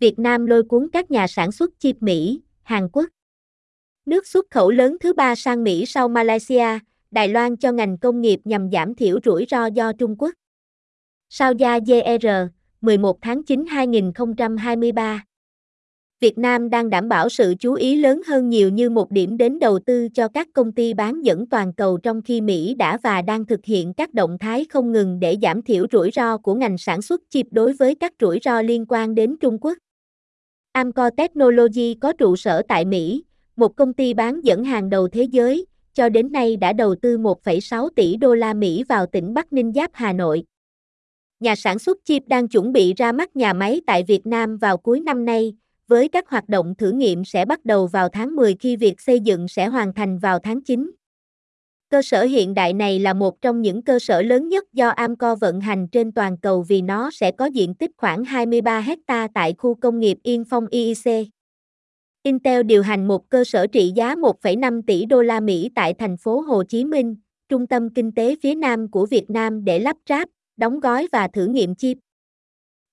[0.00, 3.04] Việt Nam lôi cuốn các nhà sản xuất chip Mỹ, Hàn Quốc.
[4.06, 6.78] Nước xuất khẩu lớn thứ ba sang Mỹ sau Malaysia,
[7.10, 10.34] Đài Loan cho ngành công nghiệp nhằm giảm thiểu rủi ro do Trung Quốc.
[11.28, 12.26] Sao gia GR,
[12.80, 15.24] 11 tháng 9 2023
[16.20, 19.58] Việt Nam đang đảm bảo sự chú ý lớn hơn nhiều như một điểm đến
[19.58, 23.22] đầu tư cho các công ty bán dẫn toàn cầu trong khi Mỹ đã và
[23.22, 26.78] đang thực hiện các động thái không ngừng để giảm thiểu rủi ro của ngành
[26.78, 29.78] sản xuất chip đối với các rủi ro liên quan đến Trung Quốc.
[30.72, 33.24] Amco Technology có trụ sở tại Mỹ,
[33.56, 37.18] một công ty bán dẫn hàng đầu thế giới, cho đến nay đã đầu tư
[37.18, 40.44] 1,6 tỷ đô la Mỹ vào tỉnh Bắc Ninh Giáp Hà Nội.
[41.40, 44.76] Nhà sản xuất chip đang chuẩn bị ra mắt nhà máy tại Việt Nam vào
[44.76, 45.54] cuối năm nay,
[45.88, 49.20] với các hoạt động thử nghiệm sẽ bắt đầu vào tháng 10 khi việc xây
[49.20, 50.90] dựng sẽ hoàn thành vào tháng 9.
[51.90, 55.34] Cơ sở hiện đại này là một trong những cơ sở lớn nhất do Amco
[55.34, 59.54] vận hành trên toàn cầu vì nó sẽ có diện tích khoảng 23 hecta tại
[59.58, 61.26] khu công nghiệp Yên Phong IEC.
[62.22, 66.16] Intel điều hành một cơ sở trị giá 1,5 tỷ đô la Mỹ tại thành
[66.16, 67.16] phố Hồ Chí Minh,
[67.48, 71.28] trung tâm kinh tế phía Nam của Việt Nam để lắp ráp, đóng gói và
[71.28, 71.98] thử nghiệm chip.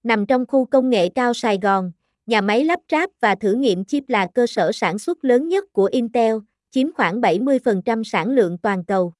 [0.04, 1.92] Nằm trong khu công nghệ cao Sài Gòn,
[2.26, 5.64] nhà máy lắp ráp và thử nghiệm chip là cơ sở sản xuất lớn nhất
[5.74, 6.36] của Intel,
[6.70, 9.14] chiếm khoảng 70% sản lượng toàn cầu.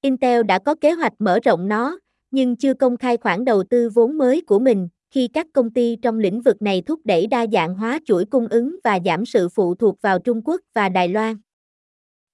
[0.00, 1.98] Intel đã có kế hoạch mở rộng nó,
[2.30, 5.96] nhưng chưa công khai khoản đầu tư vốn mới của mình, khi các công ty
[6.02, 9.48] trong lĩnh vực này thúc đẩy đa dạng hóa chuỗi cung ứng và giảm sự
[9.48, 11.36] phụ thuộc vào Trung Quốc và Đài Loan.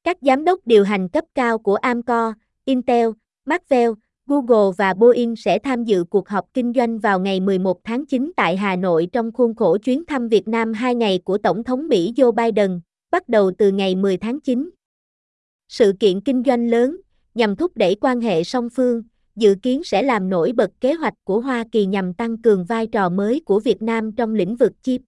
[0.04, 3.08] Các giám đốc điều hành cấp cao của Amcor, Intel,
[3.44, 3.92] Marvell,
[4.26, 8.32] Google và Boeing sẽ tham dự cuộc họp kinh doanh vào ngày 11 tháng 9
[8.36, 11.88] tại Hà Nội trong khuôn khổ chuyến thăm Việt Nam 2 ngày của Tổng thống
[11.88, 14.70] Mỹ Joe Biden, bắt đầu từ ngày 10 tháng 9.
[15.68, 16.96] Sự kiện kinh doanh lớn,
[17.34, 19.02] nhằm thúc đẩy quan hệ song phương,
[19.36, 22.86] dự kiến sẽ làm nổi bật kế hoạch của Hoa Kỳ nhằm tăng cường vai
[22.86, 25.00] trò mới của Việt Nam trong lĩnh vực chip.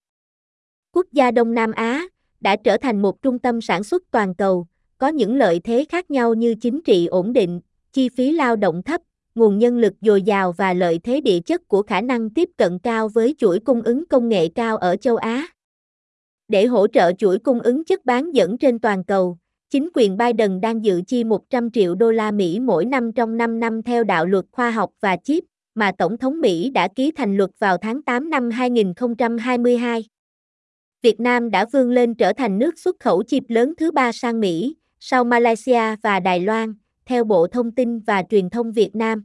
[0.91, 2.07] Quốc gia Đông Nam Á
[2.41, 6.11] đã trở thành một trung tâm sản xuất toàn cầu, có những lợi thế khác
[6.11, 7.61] nhau như chính trị ổn định,
[7.93, 9.01] chi phí lao động thấp,
[9.35, 12.79] nguồn nhân lực dồi dào và lợi thế địa chất của khả năng tiếp cận
[12.79, 15.47] cao với chuỗi cung ứng công nghệ cao ở châu Á.
[16.51, 19.37] Để hỗ trợ chuỗi cung ứng chất bán dẫn trên toàn cầu,
[19.69, 23.59] chính quyền Biden đang dự chi 100 triệu đô la Mỹ mỗi năm trong 5
[23.59, 25.43] năm theo đạo luật khoa học và chip
[25.75, 30.05] mà Tổng thống Mỹ đã ký thành luật vào tháng 8 năm 2022.
[31.01, 34.39] Việt Nam đã vươn lên trở thành nước xuất khẩu chip lớn thứ ba sang
[34.39, 36.73] Mỹ, sau Malaysia và Đài Loan,
[37.05, 39.23] theo Bộ Thông tin và Truyền thông Việt Nam.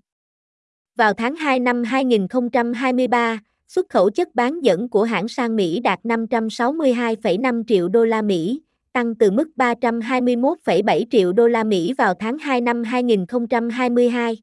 [0.96, 6.00] Vào tháng 2 năm 2023, xuất khẩu chất bán dẫn của hãng sang Mỹ đạt
[6.04, 8.60] 562,5 triệu đô la Mỹ,
[8.92, 14.36] tăng từ mức 321,7 triệu đô la Mỹ vào tháng 2 năm 2022.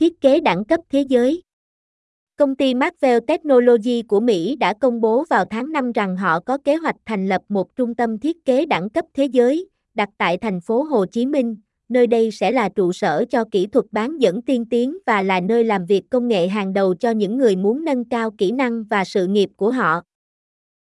[0.00, 1.42] Thiết kế đẳng cấp thế giới
[2.36, 6.58] Công ty Marvell Technology của Mỹ đã công bố vào tháng 5 rằng họ có
[6.64, 10.38] kế hoạch thành lập một trung tâm thiết kế đẳng cấp thế giới, đặt tại
[10.38, 11.56] thành phố Hồ Chí Minh,
[11.88, 15.40] nơi đây sẽ là trụ sở cho kỹ thuật bán dẫn tiên tiến và là
[15.40, 18.84] nơi làm việc công nghệ hàng đầu cho những người muốn nâng cao kỹ năng
[18.84, 20.02] và sự nghiệp của họ.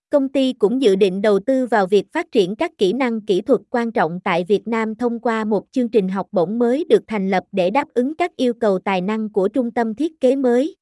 [0.09, 3.41] Công ty cũng dự định đầu tư vào việc phát triển các kỹ năng kỹ
[3.41, 7.03] thuật quan trọng tại Việt Nam thông qua một chương trình học bổng mới được
[7.07, 10.35] thành lập để đáp ứng các yêu cầu tài năng của trung tâm thiết kế
[10.35, 10.75] mới.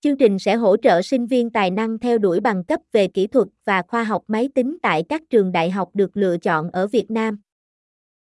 [0.00, 3.26] Chương trình sẽ hỗ trợ sinh viên tài năng theo đuổi bằng cấp về kỹ
[3.26, 6.86] thuật và khoa học máy tính tại các trường đại học được lựa chọn ở
[6.86, 7.38] Việt Nam.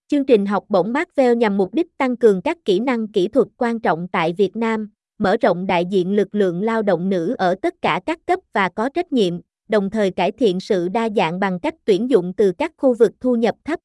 [0.07, 3.47] Chương trình học bổng Marvel nhằm mục đích tăng cường các kỹ năng kỹ thuật
[3.57, 7.55] quan trọng tại Việt Nam, mở rộng đại diện lực lượng lao động nữ ở
[7.61, 11.39] tất cả các cấp và có trách nhiệm, đồng thời cải thiện sự đa dạng
[11.39, 13.79] bằng cách tuyển dụng từ các khu vực thu nhập thấp.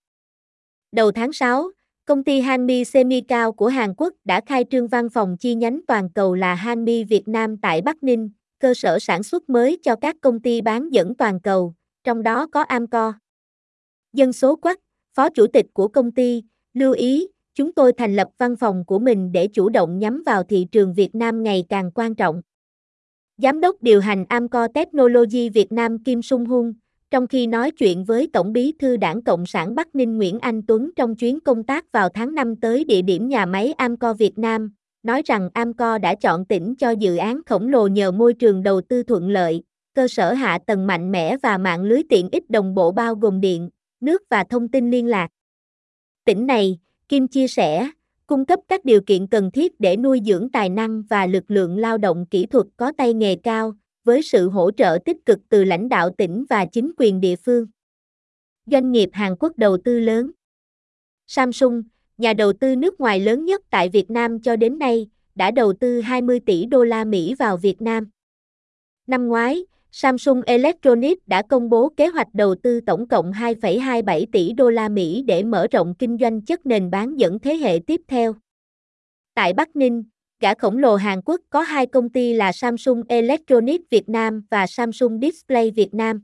[0.92, 1.70] Đầu tháng 6,
[2.04, 6.10] công ty Hanmi Semicao của Hàn Quốc đã khai trương văn phòng chi nhánh toàn
[6.10, 10.16] cầu là Hanmi Việt Nam tại Bắc Ninh, cơ sở sản xuất mới cho các
[10.20, 13.12] công ty bán dẫn toàn cầu, trong đó có Amco.
[14.12, 14.78] Dân số quắc,
[15.16, 16.42] phó chủ tịch của công ty,
[16.74, 20.42] lưu ý, chúng tôi thành lập văn phòng của mình để chủ động nhắm vào
[20.42, 22.42] thị trường Việt Nam ngày càng quan trọng.
[23.36, 26.72] Giám đốc điều hành Amco Technology Việt Nam Kim Sung Hun,
[27.10, 30.62] trong khi nói chuyện với Tổng bí thư Đảng Cộng sản Bắc Ninh Nguyễn Anh
[30.66, 34.38] Tuấn trong chuyến công tác vào tháng 5 tới địa điểm nhà máy Amco Việt
[34.38, 34.72] Nam,
[35.02, 38.80] nói rằng Amco đã chọn tỉnh cho dự án khổng lồ nhờ môi trường đầu
[38.80, 39.62] tư thuận lợi,
[39.94, 43.40] cơ sở hạ tầng mạnh mẽ và mạng lưới tiện ích đồng bộ bao gồm
[43.40, 45.28] điện, nước và thông tin liên lạc.
[46.24, 47.90] Tỉnh này, Kim chia sẻ,
[48.26, 51.78] cung cấp các điều kiện cần thiết để nuôi dưỡng tài năng và lực lượng
[51.78, 53.74] lao động kỹ thuật có tay nghề cao,
[54.04, 57.66] với sự hỗ trợ tích cực từ lãnh đạo tỉnh và chính quyền địa phương.
[58.66, 60.30] Doanh nghiệp Hàn Quốc đầu tư lớn
[61.26, 61.82] Samsung,
[62.18, 65.72] nhà đầu tư nước ngoài lớn nhất tại Việt Nam cho đến nay, đã đầu
[65.72, 68.10] tư 20 tỷ đô la Mỹ vào Việt Nam.
[69.06, 74.52] Năm ngoái, Samsung Electronics đã công bố kế hoạch đầu tư tổng cộng 2,27 tỷ
[74.52, 78.00] đô la Mỹ để mở rộng kinh doanh chất nền bán dẫn thế hệ tiếp
[78.08, 78.34] theo.
[79.34, 80.04] Tại Bắc Ninh,
[80.40, 84.66] gã khổng lồ Hàn Quốc có hai công ty là Samsung Electronics Việt Nam và
[84.66, 86.22] Samsung Display Việt Nam.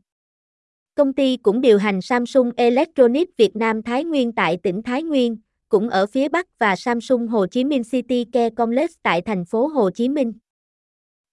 [0.95, 5.37] Công ty cũng điều hành Samsung Electronics Việt Nam Thái Nguyên tại tỉnh Thái Nguyên,
[5.69, 9.67] cũng ở phía Bắc và Samsung Hồ Chí Minh City Care Complex tại thành phố
[9.67, 10.33] Hồ Chí Minh.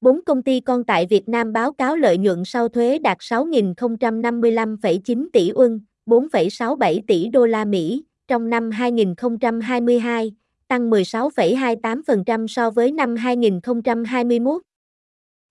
[0.03, 5.27] Bốn công ty con tại Việt Nam báo cáo lợi nhuận sau thuế đạt 6.055,9
[5.33, 5.71] tỷ USD,
[6.05, 10.31] 4,67 tỷ đô la Mỹ trong năm 2022,
[10.67, 14.61] tăng 16,28% so với năm 2021.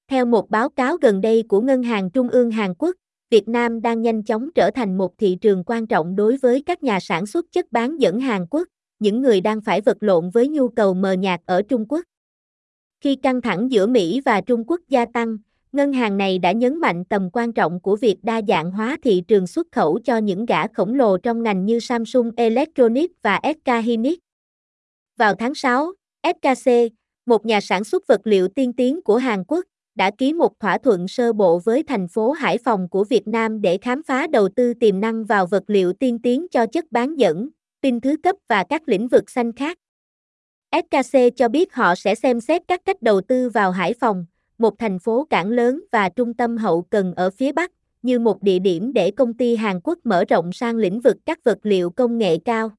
[0.09, 2.97] Theo một báo cáo gần đây của Ngân hàng Trung ương Hàn Quốc,
[3.31, 6.83] Việt Nam đang nhanh chóng trở thành một thị trường quan trọng đối với các
[6.83, 8.69] nhà sản xuất chất bán dẫn Hàn Quốc,
[8.99, 12.05] những người đang phải vật lộn với nhu cầu mờ nhạt ở Trung Quốc.
[13.03, 15.37] Khi căng thẳng giữa Mỹ và Trung Quốc gia tăng,
[15.73, 19.23] ngân hàng này đã nhấn mạnh tầm quan trọng của việc đa dạng hóa thị
[19.29, 23.85] trường xuất khẩu cho những gã khổng lồ trong ngành như Samsung Electronics và SK
[23.85, 24.19] Hynix.
[25.17, 26.71] Vào tháng 6, SKC,
[27.27, 29.65] một nhà sản xuất vật liệu tiên tiến của Hàn Quốc,
[29.95, 33.61] đã ký một thỏa thuận sơ bộ với thành phố Hải Phòng của Việt Nam
[33.61, 37.19] để khám phá đầu tư tiềm năng vào vật liệu tiên tiến cho chất bán
[37.19, 37.49] dẫn,
[37.83, 39.79] pin thứ cấp và các lĩnh vực xanh khác.
[40.73, 44.27] SKC cho biết họ sẽ xem xét các cách đầu tư vào Hải Phòng,
[44.59, 47.73] một thành phố cảng lớn và trung tâm hậu cần ở phía Bắc,
[48.03, 51.45] như một địa điểm để công ty Hàn Quốc mở rộng sang lĩnh vực các
[51.45, 52.71] vật liệu công nghệ cao.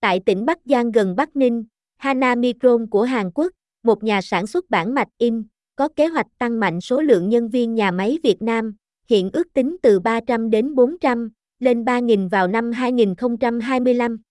[0.00, 1.64] Tại tỉnh Bắc Giang gần Bắc Ninh,
[1.96, 3.52] Hana Micron của Hàn Quốc,
[3.82, 5.42] một nhà sản xuất bản mạch in,
[5.76, 8.74] có kế hoạch tăng mạnh số lượng nhân viên nhà máy Việt Nam,
[9.08, 14.22] hiện ước tính từ 300 đến 400, lên 3.000 vào năm 2025.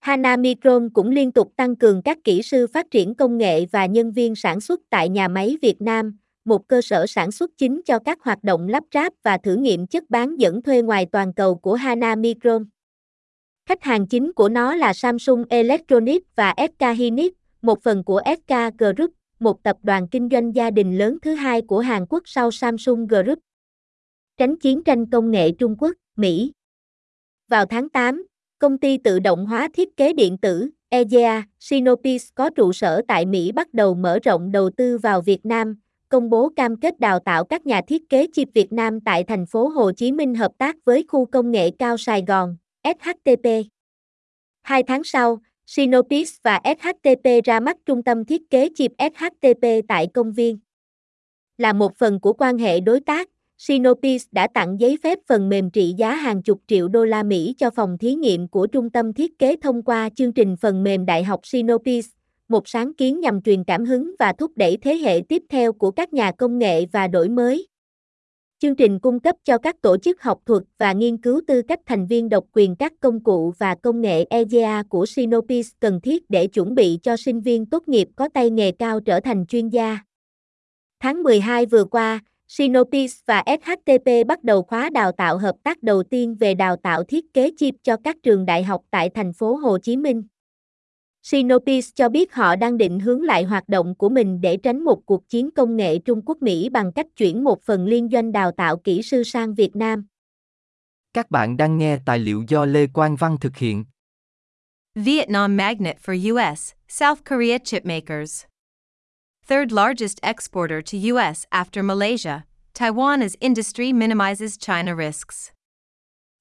[0.00, 3.86] Hana Micron cũng liên tục tăng cường các kỹ sư phát triển công nghệ và
[3.86, 7.80] nhân viên sản xuất tại nhà máy Việt Nam, một cơ sở sản xuất chính
[7.84, 11.34] cho các hoạt động lắp ráp và thử nghiệm chất bán dẫn thuê ngoài toàn
[11.34, 12.64] cầu của Hana Micron.
[13.68, 17.32] Khách hàng chính của nó là Samsung Electronics và SK Hynix,
[17.62, 19.10] một phần của SK Group,
[19.40, 23.06] một tập đoàn kinh doanh gia đình lớn thứ hai của Hàn Quốc sau Samsung
[23.06, 23.38] Group.
[24.36, 26.52] Tránh chiến tranh công nghệ Trung Quốc, Mỹ
[27.48, 28.26] Vào tháng 8,
[28.58, 33.26] công ty tự động hóa thiết kế điện tử, EGA, Sinopis có trụ sở tại
[33.26, 35.76] Mỹ bắt đầu mở rộng đầu tư vào Việt Nam,
[36.08, 39.46] công bố cam kết đào tạo các nhà thiết kế chip Việt Nam tại thành
[39.46, 43.46] phố Hồ Chí Minh hợp tác với khu công nghệ cao Sài Gòn, SHTP.
[44.62, 50.08] Hai tháng sau, Sinopis và SHTP ra mắt trung tâm thiết kế chip SHTP tại
[50.14, 50.58] công viên.
[51.58, 55.70] Là một phần của quan hệ đối tác, Sinopis đã tặng giấy phép phần mềm
[55.70, 59.12] trị giá hàng chục triệu đô la Mỹ cho phòng thí nghiệm của trung tâm
[59.12, 62.08] thiết kế thông qua chương trình phần mềm Đại học Sinopis,
[62.48, 65.90] một sáng kiến nhằm truyền cảm hứng và thúc đẩy thế hệ tiếp theo của
[65.90, 67.68] các nhà công nghệ và đổi mới.
[68.58, 71.80] Chương trình cung cấp cho các tổ chức học thuật và nghiên cứu tư cách
[71.86, 76.30] thành viên độc quyền các công cụ và công nghệ EGA của Sinopis cần thiết
[76.30, 79.68] để chuẩn bị cho sinh viên tốt nghiệp có tay nghề cao trở thành chuyên
[79.68, 79.98] gia.
[81.00, 86.02] Tháng 12 vừa qua, Sinopis và SHTP bắt đầu khóa đào tạo hợp tác đầu
[86.02, 89.56] tiên về đào tạo thiết kế chip cho các trường đại học tại thành phố
[89.56, 90.22] Hồ Chí Minh.
[91.22, 95.06] Sinopis cho biết họ đang định hướng lại hoạt động của mình để tránh một
[95.06, 98.76] cuộc chiến công nghệ Trung Quốc-Mỹ bằng cách chuyển một phần liên doanh đào tạo
[98.76, 100.06] kỹ sư sang Việt Nam.
[101.14, 103.84] Các bạn đang nghe tài liệu do Lê Quang Văn thực hiện.
[104.94, 108.55] Vietnam magnet for US, South Korea chipmakers.
[109.48, 115.52] Third largest exporter to US after Malaysia, Taiwan as industry minimizes China risks.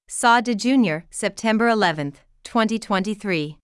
[0.08, 3.60] Saw De Jr., September 11, 2023.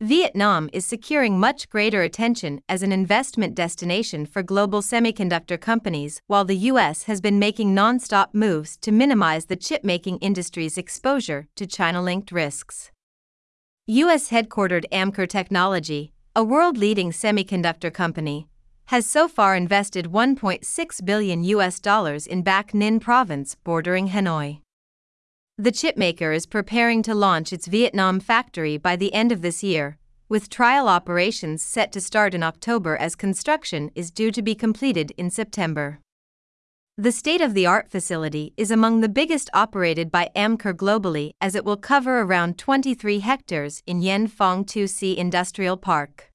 [0.00, 6.44] Vietnam is securing much greater attention as an investment destination for global semiconductor companies, while
[6.44, 7.04] the U.S.
[7.04, 12.90] has been making non-stop moves to minimize the chip-making industry's exposure to China-linked risks.
[13.86, 14.30] U.S.
[14.30, 18.48] headquartered Amkor Technology, a world-leading semiconductor company,
[18.86, 24.62] has so far invested 1.6 billion US dollars in Bac Ninh province bordering Hanoi.
[25.58, 29.98] The chipmaker is preparing to launch its Vietnam factory by the end of this year,
[30.30, 35.12] with trial operations set to start in October as construction is due to be completed
[35.18, 36.00] in September.
[36.96, 41.54] The state of the art facility is among the biggest operated by Amkor globally as
[41.54, 46.29] it will cover around 23 hectares in Yen Phong 2C Industrial Park.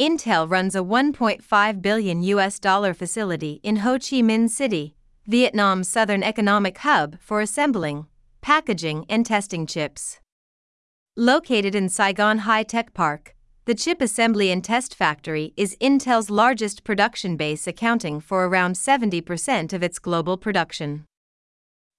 [0.00, 4.96] Intel runs a 1.5 billion US dollar facility in Ho Chi Minh City,
[5.26, 8.06] Vietnam's southern economic hub for assembling,
[8.40, 10.18] packaging, and testing chips.
[11.14, 16.84] Located in Saigon High Tech Park, the chip assembly and test factory is Intel's largest
[16.84, 21.04] production base, accounting for around 70% of its global production.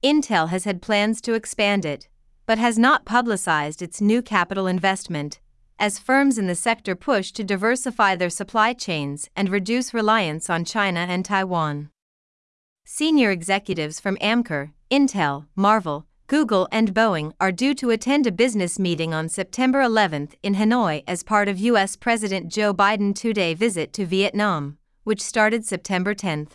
[0.04, 2.10] Intel has had plans to expand it,
[2.48, 5.40] but has not publicized its new capital investment,
[5.80, 10.66] as firms in the sector push to diversify their supply chains and reduce reliance on
[10.66, 11.90] China and Taiwan.
[12.86, 18.80] Senior executives from Amkor, Intel, Marvell, Google, and Boeing are due to attend a business
[18.80, 21.96] meeting on September 11 in Hanoi as part of U.S.
[21.96, 26.48] President Joe Biden's two day visit to Vietnam, which started September 10.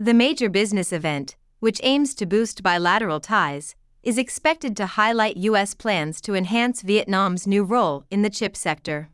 [0.00, 3.74] The major business event, which aims to boost bilateral ties,
[4.04, 5.74] is expected to highlight U.S.
[5.74, 9.08] plans to enhance Vietnam's new role in the chip sector.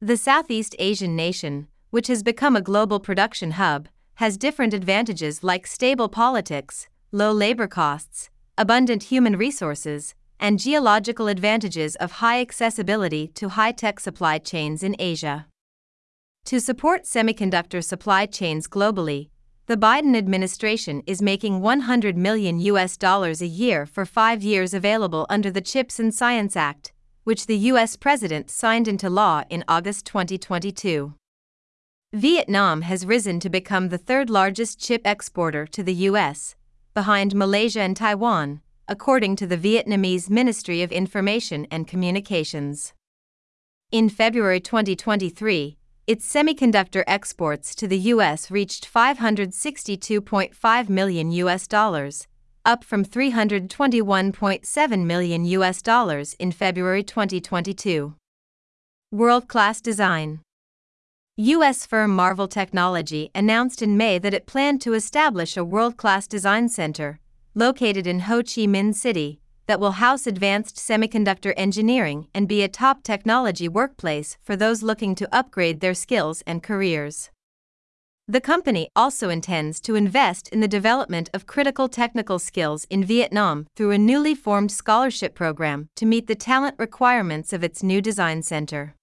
[0.00, 5.66] The Southeast Asian nation, which has become a global production hub, has different advantages like
[5.66, 13.50] stable politics, low labor costs, abundant human resources, and geological advantages of high accessibility to
[13.50, 15.46] high tech supply chains in Asia.
[16.46, 19.30] To support semiconductor supply chains globally,
[19.68, 25.26] the Biden administration is making 100 million US dollars a year for 5 years available
[25.28, 26.94] under the CHIPS and Science Act,
[27.24, 31.12] which the US president signed into law in August 2022.
[32.14, 36.56] Vietnam has risen to become the third largest chip exporter to the US,
[36.94, 42.94] behind Malaysia and Taiwan, according to the Vietnamese Ministry of Information and Communications.
[43.92, 45.77] In February 2023,
[46.08, 52.26] its semiconductor exports to the US reached 562.5 million US dollars,
[52.64, 58.14] up from 321.7 million US dollars in February 2022.
[59.12, 60.40] World-class design
[61.36, 61.84] U.S.
[61.84, 66.70] firm Marvell Technology announced in May that it planned to establish a world class design
[66.70, 67.20] center,
[67.54, 72.68] located in Ho Chi Minh City, that will house advanced semiconductor engineering and be a
[72.68, 77.30] top technology workplace for those looking to upgrade their skills and careers.
[78.26, 83.66] The company also intends to invest in the development of critical technical skills in Vietnam
[83.76, 88.42] through a newly formed scholarship program to meet the talent requirements of its new design
[88.42, 88.94] center.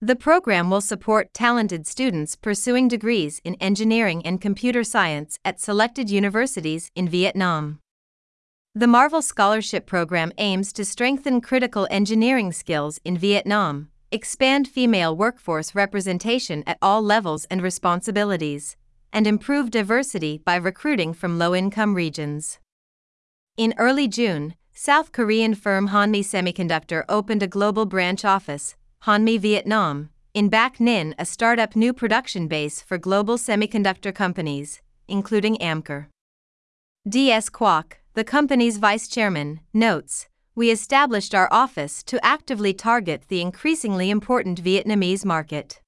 [0.00, 6.08] The program will support talented students pursuing degrees in engineering and computer science at selected
[6.08, 7.80] universities in Vietnam.
[8.78, 15.74] The Marvell Scholarship Program aims to strengthen critical engineering skills in Vietnam, expand female workforce
[15.74, 18.76] representation at all levels and responsibilities,
[19.12, 22.60] and improve diversity by recruiting from low income regions.
[23.56, 30.10] In early June, South Korean firm Hanmi Semiconductor opened a global branch office, Hanmi Vietnam,
[30.34, 36.06] in Bac Ninh, a startup new production base for global semiconductor companies, including Amkor.
[37.08, 37.50] D.S.
[37.50, 44.10] Kwok, the company's vice chairman, notes We established our office to actively target the increasingly
[44.10, 45.80] important Vietnamese market.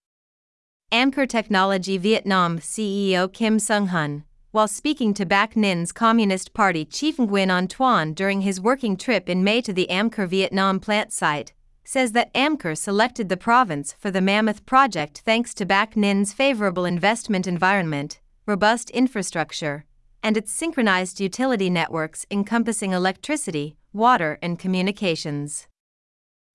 [0.93, 7.17] Amkor Technology Vietnam CEO Kim Sung Hun, while speaking to Bac Ninh's Communist Party chief
[7.17, 11.53] Nguyen Anh Tuan during his working trip in May to the Amkor Vietnam plant site,
[11.85, 16.85] says that Amkor selected the province for the Mammoth project thanks to Bac Ninh's favorable
[16.85, 19.85] investment environment, robust infrastructure,
[20.23, 25.67] and its synchronized utility networks encompassing electricity, water, and communications.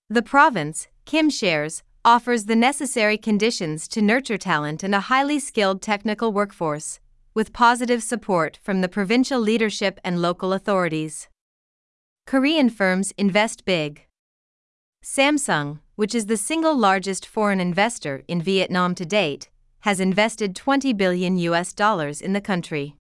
[0.09, 5.81] The province, Kim shares, offers the necessary conditions to nurture talent and a highly skilled
[5.81, 6.99] technical workforce,
[7.33, 11.27] with positive support from the provincial leadership and local authorities.
[12.27, 14.05] Korean firms invest big.
[15.03, 19.49] Samsung, which is the single largest foreign investor in Vietnam to date,
[19.81, 22.95] has invested 20 billion US dollars in the country.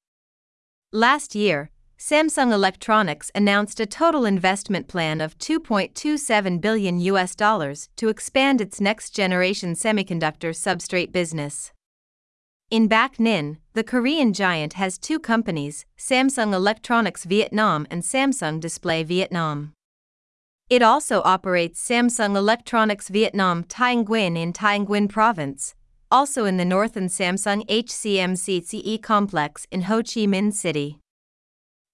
[0.95, 8.07] Last year, Samsung Electronics announced a total investment plan of 2.27 billion US dollars to
[8.07, 11.73] expand its next-generation semiconductor substrate business.
[12.71, 19.03] In Bac Ninh, the Korean giant has two companies, Samsung Electronics Vietnam and Samsung Display
[19.03, 19.73] Vietnam.
[20.69, 25.75] It also operates Samsung Electronics Vietnam Thai Nguyen in Thai Nguyen Province,
[26.11, 30.99] also in the north and Samsung HCMCCE complex in Ho Chi Minh City.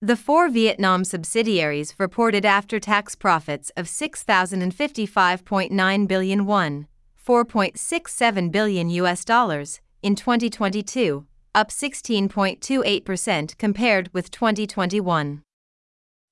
[0.01, 6.87] The four Vietnam subsidiaries reported after tax profits of 6,055.9 billion won,
[7.23, 15.43] 4.67 billion US dollars, in 2022, up 16.28% compared with 2021.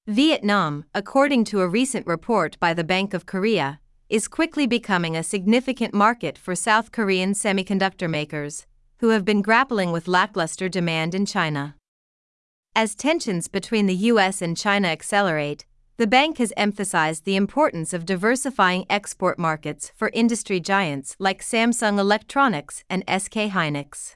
[0.08, 3.79] Vietnam, according to a recent report by the Bank of Korea,
[4.10, 8.66] is quickly becoming a significant market for South Korean semiconductor makers,
[9.00, 11.76] who have been grappling with lackluster demand in China.
[12.76, 15.66] As tensions between the US and China accelerate,
[16.00, 22.00] The bank has emphasized the importance of diversifying export markets for industry giants like Samsung
[22.00, 24.16] Electronics and SK Hynix.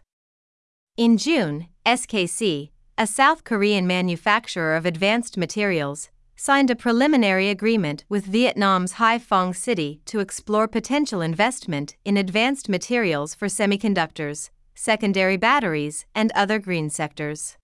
[0.95, 8.25] In June, SKC, a South Korean manufacturer of advanced materials, signed a preliminary agreement with
[8.25, 16.31] Vietnam's Haiphong City to explore potential investment in advanced materials for semiconductors, secondary batteries, and
[16.33, 17.57] other green sectors.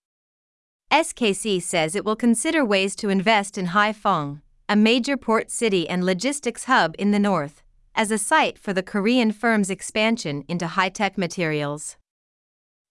[0.91, 6.05] SKC says it will consider ways to invest in Haiphong, a major port city and
[6.05, 7.63] logistics hub in the north,
[7.95, 11.97] as a site for the Korean firm's expansion into high tech materials.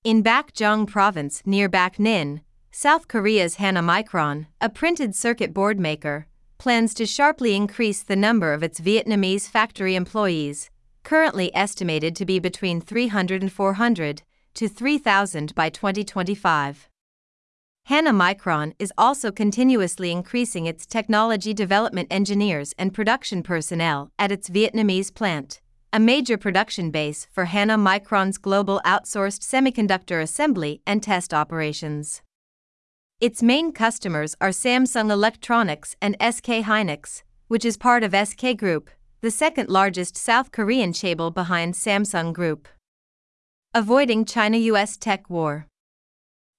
[0.04, 2.40] In Bac Giang Province near Bac Ninh,
[2.80, 8.52] South Korea's Hana Micron, a printed circuit board maker, plans to sharply increase the number
[8.52, 10.70] of its Vietnamese factory employees,
[11.02, 14.22] currently estimated to be between 300 and 400
[14.54, 16.88] to 3,000 by 2025.
[17.86, 24.48] Hana Micron is also continuously increasing its technology development engineers and production personnel at its
[24.48, 25.60] Vietnamese plant,
[25.92, 32.22] a major production base for Hana Micron's global outsourced semiconductor assembly and test operations.
[33.20, 38.90] Its main customers are Samsung Electronics and SK Hynix, which is part of SK Group,
[39.22, 42.68] the second largest South Korean chaebol behind Samsung Group.
[43.74, 45.66] Avoiding China US tech war.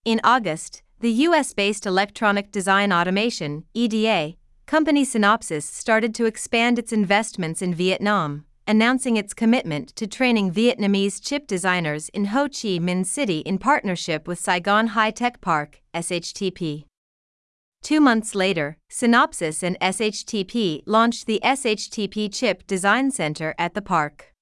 [0.04, 4.36] In August, the US based electronic design automation EDA,
[4.66, 11.20] company Synopsys started to expand its investments in Vietnam announcing its commitment to training Vietnamese
[11.20, 16.86] chip designers in Ho Chi Minh City in partnership with Saigon High Tech Park, SHTP.
[17.82, 24.36] Two months later, Synopsys and SHTP launched the SHTP Chip Design Center at the park.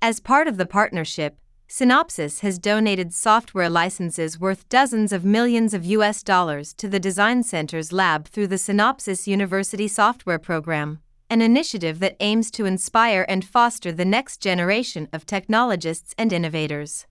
[0.00, 1.36] As part of the partnership,
[1.68, 7.42] Synopsys has donated software licenses worth dozens of millions of US dollars to the Design
[7.42, 11.01] Center's lab through the Synopsys University Software Program
[11.32, 17.06] an initiative that aims to inspire and foster the next generation of technologists and innovators.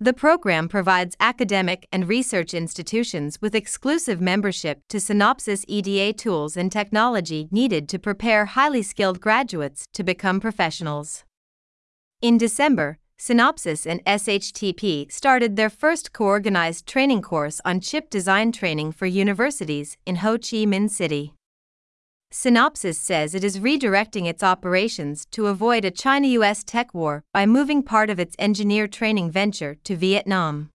[0.00, 6.72] The program provides academic and research institutions with exclusive membership to Synopsys EDA tools and
[6.72, 11.24] technology needed to prepare highly skilled graduates to become professionals.
[12.22, 18.52] In December, Synopsys and SHTP started their first co organized training course on chip design
[18.52, 21.34] training for universities in Ho Chi Minh City.
[22.32, 27.46] Synopsys says it is redirecting its operations to avoid a China US tech war by
[27.46, 30.70] moving part of its engineer training venture to Vietnam.